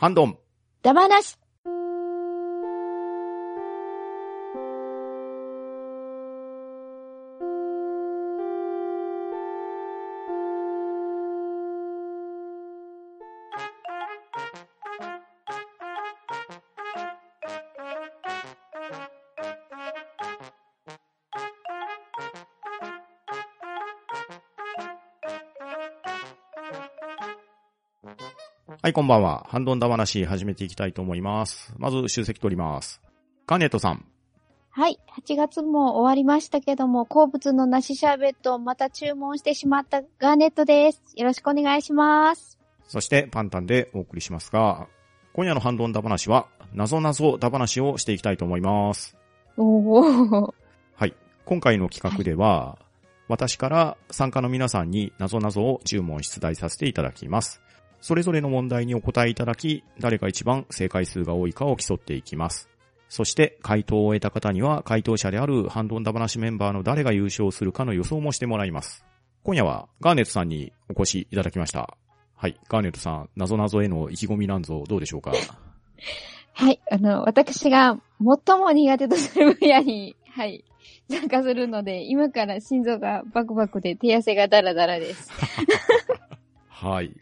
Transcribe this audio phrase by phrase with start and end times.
[0.00, 0.38] ハンドン。
[0.80, 1.36] ダバなし。
[28.90, 29.46] い、こんばんは。
[29.48, 31.72] ハンドンダ話始めていきたいと思います。
[31.78, 33.00] まず、集積取ります。
[33.46, 34.04] ガーネットさん。
[34.70, 34.98] はい。
[35.16, 41.02] 8月も終わりましたけども、好物の梨シャーベットをまた注文してしまったガーネットです。
[41.16, 42.58] よろしくお願いします。
[42.86, 44.86] そして、パンタンでお送りしますが、
[45.32, 49.16] 今夜のハンドンダ話は、謎謎ダ話をしていきたいと思います。
[49.56, 50.54] おー。
[50.94, 51.14] はい。
[51.44, 52.78] 今回の企画では、
[53.28, 57.60] 私から参加の皆さんに謎々を10問出題させていただきます。
[58.00, 62.68] それぞれの問題にお答えいただき、誰が一番正解数が多いかを競っていきます。
[63.08, 69.04] そして、回答を終えた方には、回答者であるハンドンダ話メンバーの誰が優勝するかの予想もしてもらいます。
[69.42, 71.96] 今夜は、ガーネットさんにお越しいただきました。
[72.36, 72.58] はい。
[72.68, 75.32] ガーネットさん、謎々への意気込みなんぞどうでしょうか？
[76.52, 76.80] はい。
[76.90, 77.98] あの、私が
[78.46, 80.64] 最も苦手とする分野に、はい、
[81.10, 85.30] 参加するので、今から心臓がバクバクで手汗がダラダラです。
[86.68, 87.12] はい。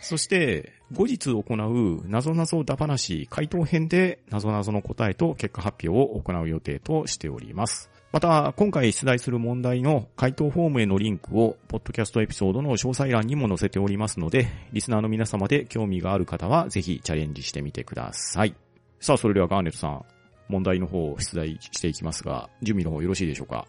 [0.00, 7.90] そして、後日行う謎々だ話回答編で謎々の答えと結果発表を行う予定としております。
[8.12, 18.56] また、今回出題する問題の回答フォームへのリンクを、ポッドキャストエピソードの詳細欄にも載せておりますので、リスナーの皆様で興味がある方は、ぜひチャレンジしてみてください。
[18.98, 20.04] さあ、それではガーネットさん、
[20.48, 23.68] 問題の方を出題していきますが、準備の方よろしいでしょうか？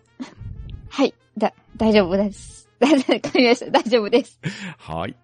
[0.89, 1.13] はい。
[1.38, 2.67] だ、大丈夫です。
[2.79, 3.69] だ、だ、わかりました。
[3.69, 4.39] 大丈夫です。
[4.79, 5.16] はい。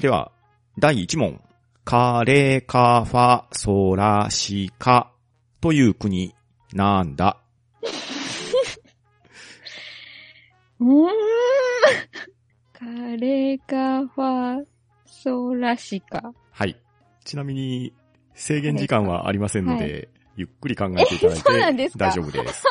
[0.00, 0.32] では、
[0.78, 1.40] 第1問。
[1.84, 5.12] カレカファソラシカ
[5.60, 6.34] という国、
[6.72, 7.36] なんだ？
[10.80, 11.10] うーん。
[12.72, 12.84] カ
[13.18, 14.64] レカファ
[15.06, 16.32] ソラシカ。
[16.50, 16.76] はい。
[17.24, 17.92] ちなみに、
[18.34, 21.34] 制限時間はありませんので、ゆっくり考えていただ
[21.70, 22.64] いて 大丈夫です。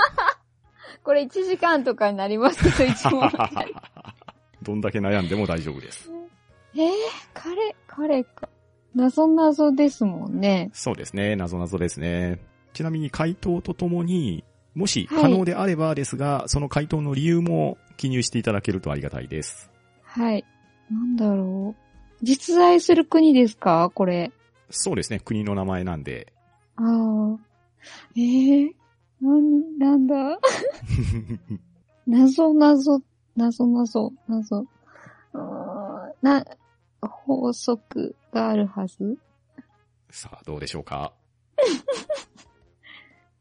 [1.04, 3.32] これ1時間とかになりますけど、一問。
[4.62, 6.10] どんだけ悩んでも大丈夫です。
[6.76, 6.90] えー、
[7.34, 7.73] カレ、カ
[8.08, 8.50] レか。
[8.96, 10.70] 謎謎ですもんね。
[10.74, 11.36] そうですね。
[11.36, 12.40] 謎々ですね。
[12.74, 14.44] ちなみに回答とともに、
[14.76, 19.70] もしはい可能であればですが、その回答の理由も記入していただけるとありがたいです。
[20.04, 20.44] はい。
[20.92, 22.26] なんだろう。
[22.26, 23.92] 実在する国ですか？
[23.94, 24.32] これ。
[24.70, 25.20] そうですね。
[25.20, 26.34] 国の名前なんで。
[26.76, 27.38] ああ。
[28.16, 28.72] えー、
[29.22, 30.40] 何、なんだ？
[32.08, 33.02] 謎謎、
[33.36, 34.60] 謎謎、謎。
[34.60, 36.46] うーんな、
[37.08, 39.18] 法則があるはず？
[40.10, 41.14] さあ、どうでしょうか？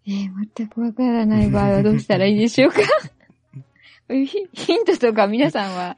[0.06, 2.80] えー、全くわからない場合はどうしたらいいでしょうか？
[4.08, 5.96] ヒ ヒントとか皆さんは？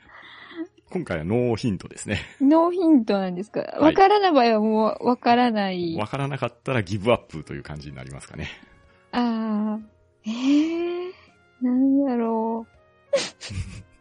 [0.90, 2.20] 今回はノーヒントですね。
[2.40, 3.60] ノーヒントなんですか？
[3.80, 5.96] わからない場合はもうわからない。
[5.96, 8.48] わからなかったらギブアップという感じになりますかね。
[9.12, 9.80] ああ、
[10.26, 11.12] ええー、
[11.62, 12.66] なんだろ
[13.12, 13.16] う。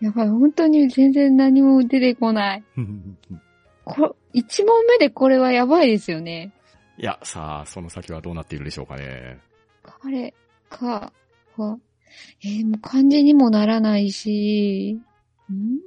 [0.00, 2.64] やばい、本当に全然何も出てこない。
[3.84, 6.52] こ一問目でこれはやばいですよね。
[6.98, 9.38] いや、さあ、その先はどうなっているでしょうかね。
[9.82, 10.34] 彼
[10.68, 11.12] か、
[11.56, 11.78] は、
[12.42, 15.00] えー、もう漢字にもならないし、
[15.52, 15.80] ん。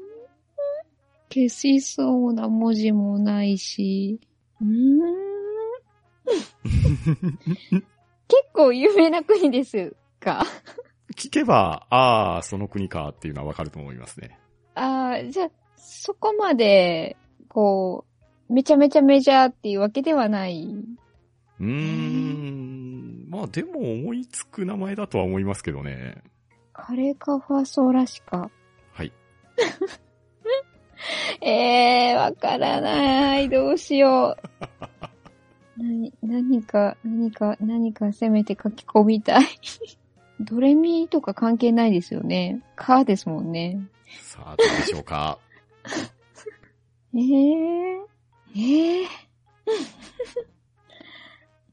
[1.32, 4.20] 消しそうな文字もないし、
[4.64, 5.00] ん。
[8.28, 10.46] 結構有名な国ですか
[11.20, 14.40] 聞けば、ああ、その国かっていうのはわかると思いますね。
[14.74, 17.18] ああ、じゃあ、そこまで、
[17.50, 18.06] こ
[18.50, 20.66] う、めちゃめちゃメジャーっていうわけではない。
[21.60, 23.28] うーん。
[23.30, 26.24] まあでも思いつく名前だとは思いますけどね。
[26.72, 28.50] カレーかファソーラシか。
[28.94, 29.12] はい。
[31.42, 33.50] え えー、わからない。
[33.50, 34.50] どうしよう。
[35.78, 39.44] 何、何か、何か、何かせめて書き込みたい。
[40.40, 42.62] ドレミとか関係ないですよね。
[42.76, 43.80] カーですもんね。
[44.22, 45.40] さあ、どうでしょうか？
[47.16, 48.00] え えー、
[48.56, 49.08] ええー、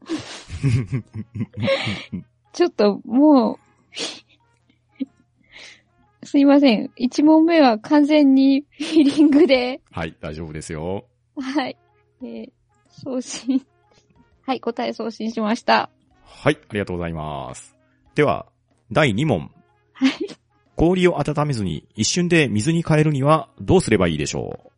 [2.52, 3.58] ちょっと、も
[6.22, 6.90] う、すいません。
[6.96, 11.06] 一問目は完全にフィーリングで、はい、大丈夫ですよ。
[11.36, 11.76] はい。
[12.22, 12.50] えー
[12.88, 13.62] 送信。
[14.46, 15.90] はい、答え送信しました。
[16.24, 17.76] はい、ありがとうございます。
[18.14, 18.46] では、
[18.92, 19.50] 第2問。
[19.92, 20.12] はい。
[20.76, 24.70] 氷を温めずに一瞬で水に変えるにはどうすればいいでしょ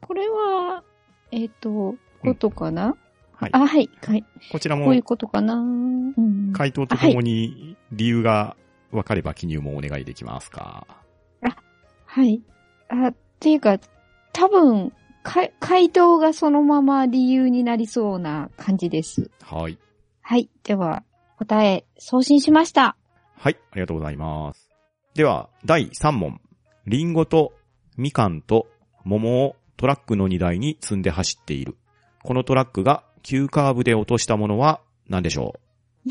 [0.00, 0.82] これは、
[1.30, 2.96] えっ、と、ことかな、
[3.32, 3.50] はい。
[3.52, 3.90] あ、はい。
[4.06, 4.24] はい。
[4.52, 5.54] こちらもこういうことかな？
[5.54, 6.52] うん。
[6.52, 8.56] 回答とともに理由が
[8.90, 10.86] 分かれば記入もお願いできますか？
[12.04, 12.42] はい。
[12.88, 13.78] あ、っていうか、
[14.32, 14.92] 多分、
[15.22, 19.30] か、回答がそのまま理由になりそうな感じです。
[19.40, 19.78] はい。
[20.20, 20.50] はい。
[20.62, 21.02] では、
[21.38, 22.96] 答え、送信しました。
[23.36, 24.70] はい、ありがとうございます。
[25.14, 26.40] では、第3問。
[26.86, 27.52] リンゴと
[27.96, 28.66] みかんと
[29.04, 31.76] 桃をトラックの荷台に積んで走っている。
[32.22, 35.54] このトラックが急カーブで落としたものは何でしょ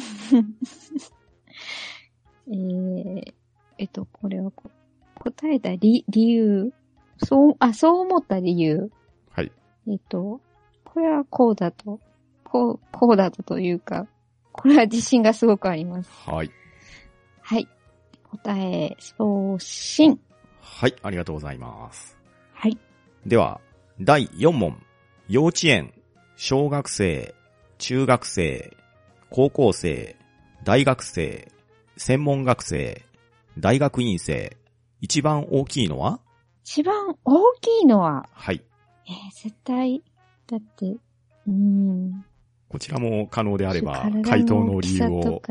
[2.47, 3.33] えー、
[3.77, 4.69] えっと、これはこ、
[5.15, 6.74] 答えた理、理由。
[7.17, 8.75] そう、あ、そう思った理由。
[8.75, 8.91] う
[9.31, 9.51] はい。
[9.88, 10.41] えっと、
[10.83, 12.00] これはこうだと、
[12.44, 14.07] こう、こうだとというか、
[14.51, 16.12] これは自信がすごくあります。
[16.29, 16.35] はい。
[16.35, 16.51] はい。
[18.31, 20.19] 答え、送信。
[20.62, 22.18] はい、ありがとうございます。
[22.54, 22.78] はい。
[23.25, 23.60] では、
[24.00, 24.81] 第4問。
[25.28, 25.94] 幼稚園、
[26.36, 27.36] 小学生、
[27.78, 28.75] 中学生、
[29.30, 30.16] 高校生、
[30.63, 31.51] 大学生、
[31.98, 33.06] 専門学生、
[33.57, 34.57] 大学院生。
[35.00, 36.19] 一番大きいのは？
[36.63, 38.62] 一番大きいのは、はい。
[39.07, 40.04] えー絶対、
[40.48, 42.25] だって、うーん。
[42.69, 45.42] こちらも可能であれば体、回答の大理由を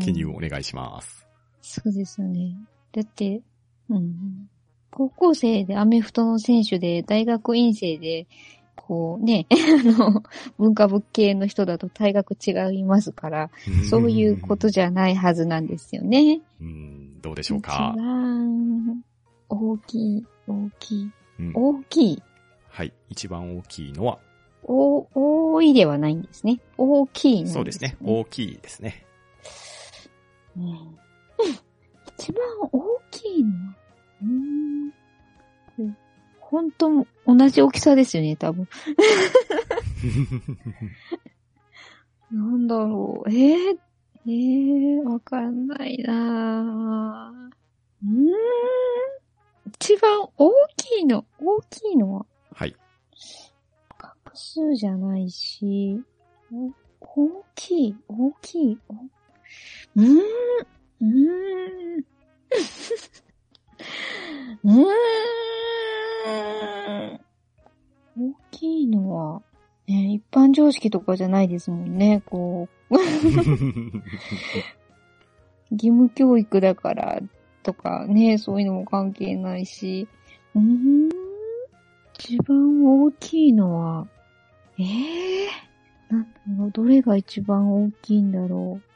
[0.00, 1.25] 記入お願いします。
[1.68, 2.54] そうですよね。
[2.92, 3.42] だって、
[3.90, 4.48] うん。
[4.92, 8.28] 高校生でアメフトの選手で、大学院生で、
[8.76, 10.22] こうね、 あの、
[10.58, 13.50] 文化部系の人だと大学違いますから、
[13.90, 16.40] そういうことじゃないはずなんですよね。
[16.60, 17.92] うん、どうでしょうか？
[17.94, 17.98] 一。
[17.98, 19.04] 番
[19.48, 21.10] 大きい、大きい、
[21.40, 22.22] うん大きい、
[22.68, 22.92] はい。
[23.10, 24.20] 一番大きいのは、
[24.62, 25.08] お、
[25.54, 26.60] 多いではないんですね。
[26.78, 27.96] 大きいなんそうですね。
[28.04, 29.04] 大きいですね。
[30.56, 30.98] うん
[32.18, 32.42] 一番
[32.72, 33.50] 大きいの？
[33.50, 33.76] は、
[34.22, 35.96] うーん。
[36.40, 38.68] 本当同じ大きさですよね、多分。
[42.30, 43.30] なんだろう。
[43.30, 43.78] えー、
[44.26, 48.28] えー、わかんないなぁうーん。
[49.80, 52.76] 一番大きいの、大きいのは、はい。
[53.98, 56.00] 画数じゃないし、
[56.52, 60.18] お大きい、大きい、おうーん、
[61.00, 62.04] うーん、
[64.64, 67.20] うーん、
[68.18, 69.42] 大きいのは、
[69.86, 72.94] ね、一般常識とかじゃないですもんね、こう、
[75.70, 77.20] 義務教育だから
[77.62, 80.08] とかね、そういうのも関係ないし、
[80.54, 81.08] うーん、
[82.18, 84.06] 一番大きいのは、
[84.78, 86.28] ええー、なんだ
[86.58, 88.95] ろう、どれが一番大きいんだろう。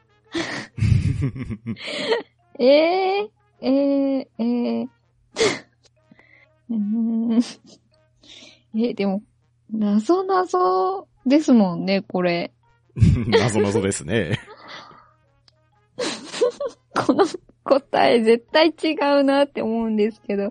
[2.58, 4.88] え えー、えー、えー、
[6.70, 7.40] う。
[8.74, 9.22] えー、でも、
[9.72, 12.52] 謎謎ですもんね、これ。
[13.28, 14.38] 謎謎ですね。
[16.94, 17.24] この
[17.64, 20.44] 答え絶対違うなって思うんですけど。
[20.44, 20.50] は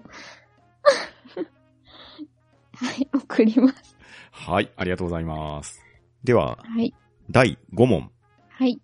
[2.98, 3.98] い、送ります。
[4.32, 4.72] はい。
[4.78, 5.82] ありがとうございます。
[6.24, 6.94] では、はい、
[7.30, 8.12] 第5問。
[8.50, 8.80] はい。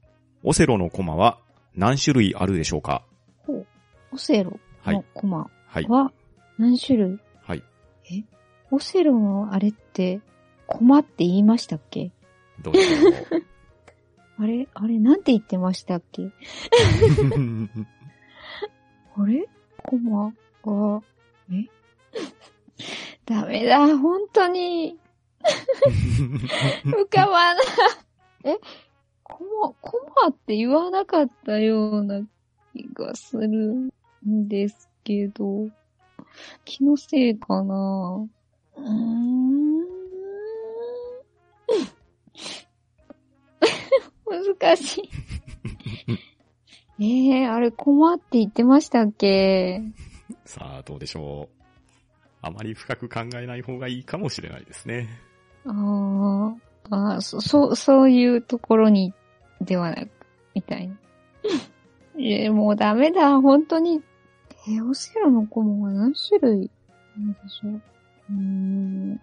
[0.48, 1.38] オセロのコマは
[1.76, 3.04] 何種類あるでしょうか？
[3.46, 3.66] ほう。
[4.12, 4.96] オセロはい。
[4.96, 5.50] のコマ
[5.90, 6.12] は
[6.58, 7.64] 何種類、はい。
[8.72, 10.22] オセロのあれって、
[10.68, 12.12] コマって言いましたっけ？
[12.62, 12.74] どう？
[14.38, 14.68] あれ？
[14.74, 15.00] あれ？
[15.00, 16.30] なんて言ってましたっけ？
[19.18, 19.48] あれ？
[19.78, 20.32] コマ
[20.64, 21.02] は、
[21.52, 21.66] え？
[23.26, 24.98] ダメだ、本当に。
[26.86, 27.66] 浮かばない。
[28.46, 28.58] え？
[29.38, 32.22] コマ、コマって言わなかったような
[32.74, 33.92] 気がする
[34.26, 35.68] んですけど、
[36.64, 38.28] 気のせいかな？
[38.78, 39.76] うーん。
[44.58, 45.10] 難しい。
[47.00, 49.82] え えー、あれ、コマって言ってましたっけ？
[50.46, 51.64] さあ、どうでしょう。
[52.42, 55.10] あまり深く考えない方がいいかもしれないですね。
[55.66, 56.56] あー
[56.92, 59.14] あー、そ、そう、そういうところに、
[59.62, 60.10] ではなく、
[60.54, 60.96] みたいな。
[62.18, 64.02] えー、もうダメだ、本当に。
[64.68, 66.72] えー、オセロのコマは何種類
[67.18, 67.72] なんでしょう？
[67.74, 69.22] うーん。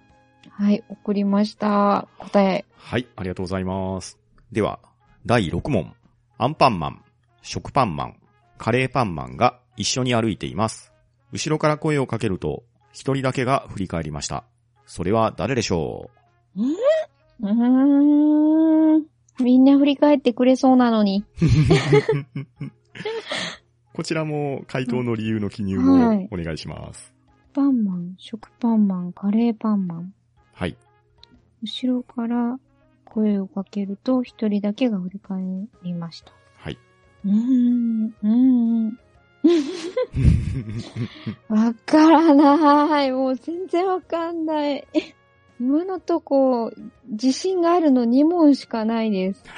[0.50, 2.06] はい、送りました。
[2.18, 2.64] 答え。
[2.76, 3.06] はい。
[3.16, 4.18] ありがとうございます。
[4.50, 4.78] では、
[5.24, 5.94] 第6問。
[6.38, 7.04] アンパンマン、
[7.42, 8.16] 食パンマン、
[8.58, 10.92] カレーパンマンが一緒に歩いています。
[11.32, 14.44] 後ろから声をかけると、一人だけが振り返りました。
[14.84, 16.10] それは誰でしょ
[16.56, 16.62] う？
[16.62, 19.06] うーん。
[19.40, 21.24] みんな振り返ってくれそうなのに。
[23.94, 27.12] こちらも回答の理由の記入はいをお願いします。
[27.52, 30.14] パンマン、食パンマン、カレーパンマン。
[30.54, 30.76] はい。
[31.62, 32.58] 後ろから
[33.04, 35.42] 声をかけると一人だけが振り返
[35.82, 36.32] りました。
[36.56, 36.78] はい。
[37.24, 38.26] うーん、うー
[38.88, 38.98] ん。
[41.48, 43.12] わからない。
[43.12, 44.86] もう全然わかんない。
[45.61, 46.73] 今のとこ、
[47.09, 49.44] 自信があるの2問しかないです。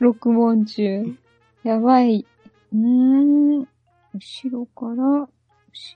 [0.00, 1.16] 6問中。
[1.62, 2.26] やばい。
[2.72, 3.60] うーん。
[3.60, 3.68] 後
[4.50, 5.28] ろから、後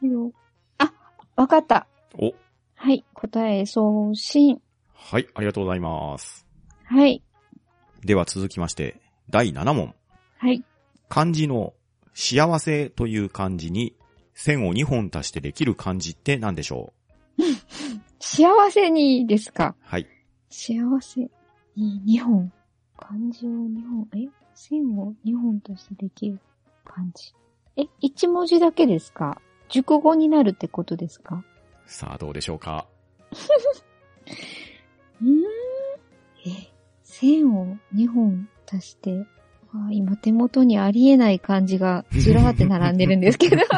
[0.02, 0.32] ろ。
[0.78, 0.92] あ、
[1.36, 1.86] わかった。
[2.18, 2.34] お、
[2.74, 3.04] はい。
[3.14, 4.60] 答え、送信。
[4.92, 6.46] はい、ありがとうございます。
[6.84, 7.22] はい。
[8.04, 9.00] では続きまして、
[9.30, 9.94] 第7問。
[10.38, 10.62] はい。
[11.08, 11.74] 漢字の
[12.14, 13.94] 幸せという漢字に
[14.34, 16.92] 線を2本足してできる漢字って何でしょ
[18.20, 19.74] 幸せにですか？
[19.78, 20.06] うはい。
[20.50, 21.20] 幸せ
[21.76, 22.52] に2本。
[22.96, 24.28] 漢字を2本、え？
[24.54, 26.38] 線を2本としてできる
[26.84, 27.34] 漢字。
[27.76, 29.40] え、1文字だけですか？
[29.68, 31.44] 熟語になるってことですか？
[31.86, 32.86] さあどうでしょうか？
[35.20, 35.42] うーん
[36.46, 36.70] え、
[37.02, 39.26] 線を2本足して、
[39.72, 43.56] あ今手元にありえない漢字がずらーって並んでるんですけど。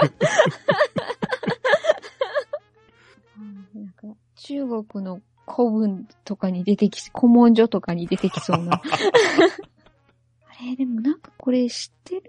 [4.47, 8.75] 中国の古文とかに出てき、古文書とかに出てきそうな。
[8.81, 8.81] あ
[10.65, 12.23] れ、でもなんかこれ知ってる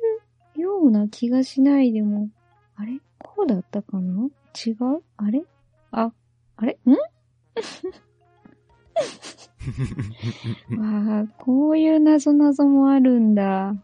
[0.59, 1.93] ような気がしない。
[1.93, 2.31] でも、
[2.75, 2.99] あれ？
[3.19, 4.29] こうだったかな？
[4.65, 5.03] 違う？
[5.17, 5.43] あれ？
[5.91, 6.11] あ、
[6.55, 6.79] あれ？
[6.87, 6.89] ん？
[10.79, 13.75] わあ、こういう謎々もあるんだ。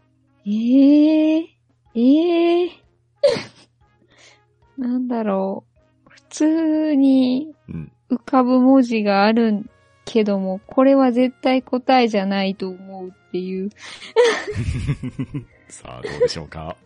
[0.44, 1.48] ええ
[1.94, 2.70] ええ
[4.76, 5.64] なんだろ
[6.04, 6.10] う。
[6.10, 7.92] 普通にうん。
[8.14, 9.64] 浮かぶ文字がある
[10.04, 13.70] けども、これは絶対答えじゃないと思うっていう。
[15.68, 16.76] さあどうでしょうか？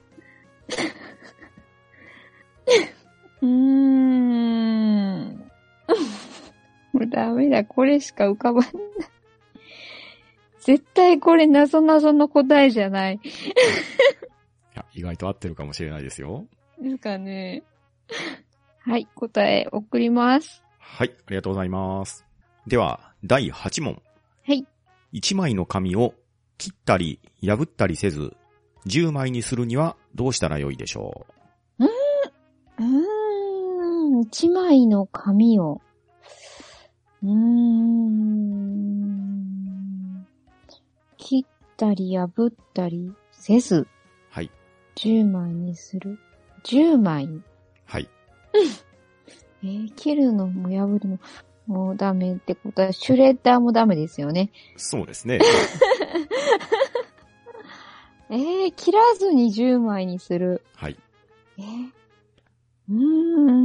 [3.43, 5.29] うーん。
[6.93, 8.73] もうダメだ、これしか浮かばんない。
[10.61, 13.15] 絶対これ謎々の答えじゃない。
[13.15, 13.19] い
[14.75, 16.47] や、意外と合ってるかもしれないですよ。
[16.81, 17.63] ですかね。
[18.81, 20.63] はい、答え送ります。
[20.97, 22.25] はい、ありがとうございます。
[22.66, 24.02] では、第8問。
[24.45, 24.66] はい。
[25.12, 26.14] 1枚の紙を
[26.57, 28.37] 切ったり破ったりせず、
[28.87, 31.26] 10枚にするにはどうしたらよいでしょ
[31.78, 31.85] う？
[31.85, 31.87] ー
[34.16, 35.80] ん、一枚の紙を。
[37.23, 38.28] うーん。
[41.16, 43.87] 切ったり破ったりせず、う
[44.30, 44.50] はい。
[44.97, 46.18] 10枚にする。
[46.64, 47.28] 10枚。
[47.85, 48.09] はい。
[49.62, 51.19] えー切るのも破るの
[51.67, 54.50] もダメってことは、シュレッダーもダメですよね。
[54.77, 55.41] そうですね。
[58.31, 60.62] えー、切らずに10枚にする。
[60.75, 60.97] はい。
[61.59, 61.91] えー
[62.91, 63.59] うーん。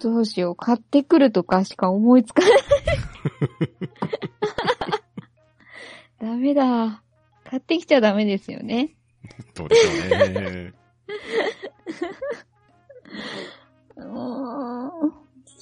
[0.00, 0.56] どうしよう。
[0.56, 2.50] 買ってくるとかしか思いつかない。
[6.20, 7.02] ダメだ。
[7.44, 8.96] 買ってきちゃダメですよね。
[9.54, 10.74] どうでしょうね。
[13.96, 15.12] う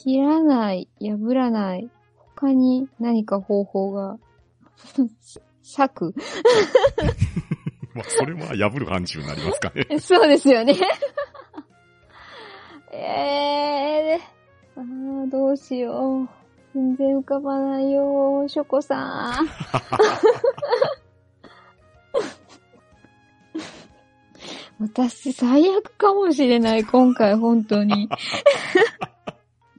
[0.03, 1.91] 切らない、破らない。
[2.37, 4.19] 他に何か方法が。
[5.63, 6.15] 裂く。
[7.95, 9.99] まあ、それは破る範疇になりますかね。
[10.01, 10.75] そうですよね。
[12.93, 16.29] ええー、あーどうしよう。
[16.75, 19.49] 全然浮かばないよ、ショコさん。
[24.83, 28.09] 私最悪かもしれない、今回本当に。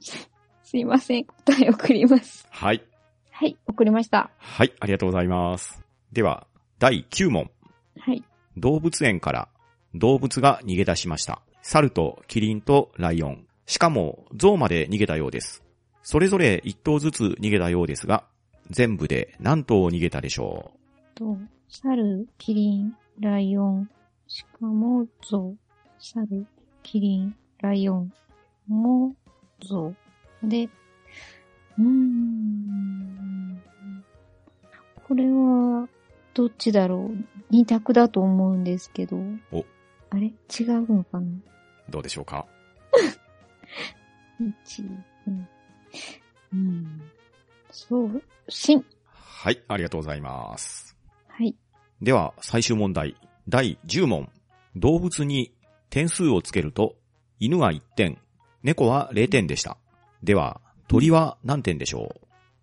[0.64, 2.46] すいません、答え送ります。
[2.50, 2.82] はい。
[3.30, 4.30] はい、送りました。
[4.38, 5.84] はい、ありがとうございます。
[6.12, 6.46] では、
[6.78, 7.50] 第9問。
[7.98, 8.24] はい。
[8.56, 9.48] 動物園から
[9.94, 11.42] 動物が逃げ出しました。
[11.60, 13.46] 猿とキリンとライオン。
[13.66, 15.62] しかも、象まで逃げたようです。
[16.02, 18.24] それぞれ1頭ずつ逃げたようですが、
[18.70, 20.72] 全部で何頭逃げたでしょ
[21.14, 21.36] と、
[21.68, 23.90] 猿、キリン、ライオン、
[24.26, 25.58] しかも、ゾウ。
[25.98, 26.46] 猿、
[26.82, 28.12] キリン、ライオン、
[28.66, 29.14] も、
[29.60, 29.94] ゾ
[30.42, 30.48] ウ。
[30.48, 33.62] で、うーん。
[35.06, 35.88] これは、
[36.34, 37.16] どっちだろう？
[37.50, 39.16] 二択だと思うんですけど。
[39.52, 39.64] お
[40.10, 40.26] あれ？
[40.26, 41.26] 違うのかな？
[41.26, 41.40] う
[41.90, 42.44] どうでしょうか？
[44.40, 44.82] 一、
[45.28, 45.48] うん。
[46.52, 47.02] うん。
[47.70, 48.84] そう、しん。
[49.06, 50.96] はい、ありがとうございます。
[51.28, 51.54] はい。
[52.02, 53.16] では、最終問題。
[53.48, 54.30] 第10問。
[54.76, 55.52] 動物に
[55.90, 56.96] 点数をつけると、
[57.38, 58.18] 犬が1点、
[58.62, 59.76] 猫は0点でした。
[60.22, 62.14] では、鳥は何点でしょ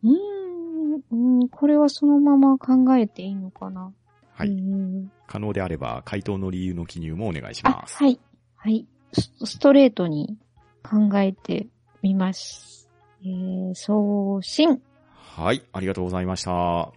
[0.03, 0.09] う？
[0.09, 3.91] うーん、うんこれはそのまま考えていいのかな？
[4.33, 4.49] はい。
[4.49, 7.95] うん可能であれば、回答の理由の記入もお願いしあ、ます。
[7.97, 8.19] はい。
[8.57, 8.85] はい。
[9.13, 10.37] スストレートに
[10.83, 11.67] 考えて
[12.01, 12.89] みます。
[13.23, 14.81] えー、送信。
[15.13, 16.51] はい、ありがとうございました。
[16.51, 16.91] は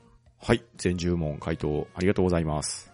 [0.49, 2.93] い、全10問回答ありがとうございます。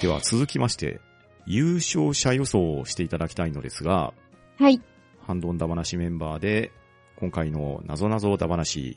[0.00, 1.00] では続きまして、
[1.46, 4.12] 優勝者予想をしていただきたいのですが、
[4.58, 4.80] はい。
[5.26, 6.72] ハンドンダ話メンバーで、
[7.16, 8.96] 今回の謎々ダ話、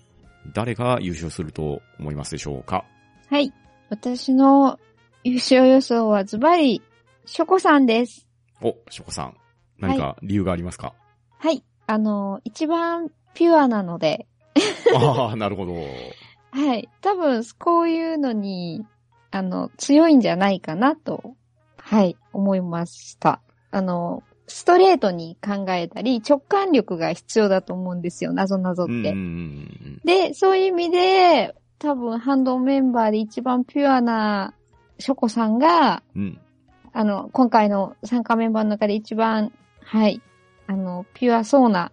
[0.54, 2.86] 誰が優勝すると思いますでしょうか？
[3.30, 3.54] はい。
[3.90, 4.80] 私の
[5.24, 6.82] 優勝予想はズバリ、
[7.26, 8.28] ショコさんです。
[8.62, 9.38] お、ショコさん。
[9.78, 10.94] 何か理由がありますか、
[11.38, 11.64] はい。
[11.86, 14.26] あの、一番ピュアなので、
[14.96, 15.76] ああ、なるほど。
[16.52, 16.90] はい。
[17.02, 18.86] 多分、こういうのに、
[19.32, 21.36] あの、強いんじゃないかなと、
[21.78, 23.42] はい、思いました。
[23.72, 28.84] あの、ストレートに考えたり、直感力が必要だと思うんですよ、謎々って。
[28.84, 34.54] うんうんうんで、そういう意味で、多分、ハンドメンバーで一番ピュアな
[35.00, 36.22] ショコさんが、うん。
[36.22, 36.40] うん。
[36.94, 39.52] あの、今回の参加メンバーの中で一番、
[39.82, 40.22] はい、
[40.68, 41.92] あの、ピュアそうな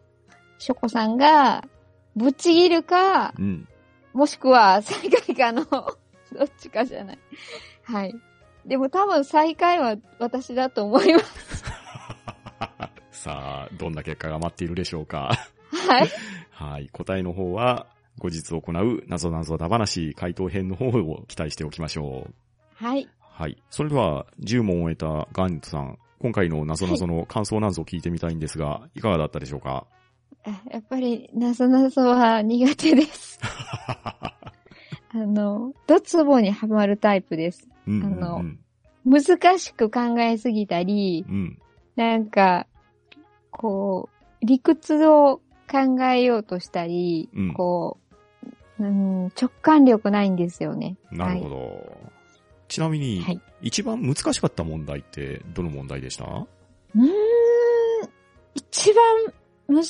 [0.58, 1.64] ショコさんが、
[2.14, 3.68] ぶっちぎるか、うん。
[4.12, 5.66] もしくは最下位かの、
[6.38, 7.18] どっちかじゃない。
[7.84, 8.14] はい。
[8.66, 11.64] でも多分最下位は私だと思います。
[13.10, 15.32] さあ、どんな結果が待っているでしょうか。
[15.88, 16.08] はい。
[16.50, 16.88] はい。
[16.90, 17.86] 答えの方は、
[18.18, 22.34] 後日行う謎々だ話回答編の方を期待しておきましょう。
[22.74, 23.08] はい。
[23.20, 23.62] はい。
[23.70, 29.86] それでは、10問を終えたガントさん、今回の謎々の感想なんぞを聞いてみたいんですが、いかがだったでしょうか？
[30.44, 33.38] あやっぱり、なぞなぞは苦手です。
[35.14, 37.68] あの、ドツボにはまるタイプです。
[37.86, 38.44] うんうんうん、あの
[39.04, 41.58] 難しく考えすぎたり、うん。
[41.96, 42.66] なんか、
[43.50, 44.08] こ
[44.42, 45.40] う、理屈を
[45.70, 47.98] 考えようとしたり、うんこ
[48.78, 50.96] う、うん、直感力ないんですよね。
[51.10, 51.96] なるほど。
[52.68, 56.24] ちなみに、はい一番難しかった問題ってどの問題でした？
[56.24, 57.08] うーん、
[58.56, 59.04] 一番
[59.68, 59.84] 難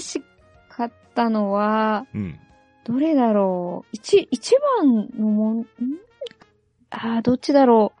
[0.00, 0.22] し
[0.70, 2.38] かったのは、うん。
[2.88, 3.88] どれだろう？
[3.92, 5.64] 一、一番のもん、ん？
[6.90, 7.92] ああ、どっちだろ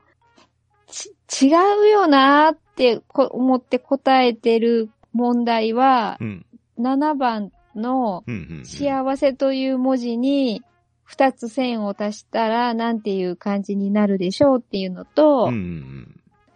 [0.88, 0.90] う？
[0.90, 1.48] ち、違
[1.84, 6.46] うよなーってこ思って答えてる問題はう、ん。
[6.78, 8.24] 7番の
[8.64, 10.62] 幸せという文字に
[11.10, 16.14] 2つ線を足したらなんていう感じになるでしょうっていうのと、うんうん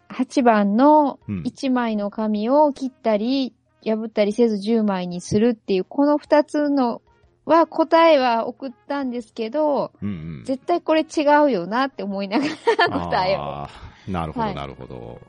[0.09, 1.39] 8番のうん。
[1.39, 1.43] うん。
[1.45, 7.03] 1枚の紙を切ったり破ったりせず10枚にするっていうこの2つの
[7.45, 10.45] は答えは送ったんですけど、うんうん。
[10.45, 12.47] 絶対これ違うよなって思いなが
[12.79, 13.69] ら答えを。
[14.11, 15.21] なるほど、はいなるほど。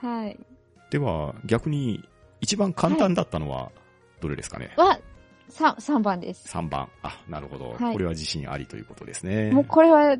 [0.00, 0.38] はい。
[0.90, 2.04] では、逆に、
[2.40, 3.70] 一番簡単だったのは、
[4.20, 4.98] どれですかね、は、
[5.50, 6.48] 3、3番です。
[6.48, 6.88] ?3 番。
[7.02, 9.50] あ、なるほど、はいこれは自信ありということですね。
[9.50, 10.16] もうこれは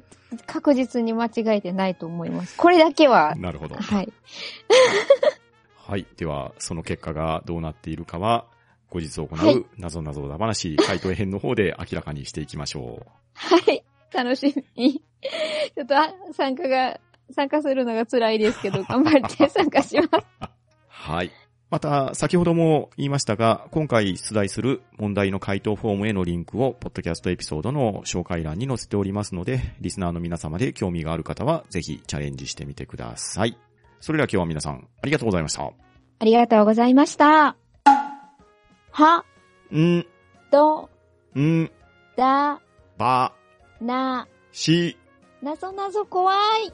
[0.46, 2.56] 確実に間違えてないと思います。
[2.56, 3.76] これだけは、なるほど。
[3.76, 4.12] はい。
[5.76, 6.06] はい。
[6.16, 8.46] では、その結果がどうなっているかは、
[8.90, 13.84] 後日行はいう謎々だ話、回答編の方で明らかにしていきましょはい。
[14.12, 15.02] 楽しみ。
[15.74, 20.08] ちょっとあ参加が、参加するのが辛いですけど、頑張って参加します。
[20.08, 20.48] う。
[20.88, 21.30] はい。
[21.70, 33.58] また、先ほども言いましたが、今回出題する問題の回答フォームへのリンクを、ポッドキャストエピソードの紹介欄に載せておりますので、リスナーの皆様で興味がある方は、ぜひチャレンジしてみてください。
[34.00, 35.70] それでは今日は皆さん、ありがとうございました。
[36.20, 37.67] ありがとうございました。
[38.90, 39.24] は、
[39.70, 40.06] ん、
[40.50, 40.88] ど、
[41.38, 41.70] ん、
[42.16, 42.60] だ、
[42.96, 43.32] ば、
[43.80, 44.96] な、し、
[45.42, 46.72] なぞなぞ怖い。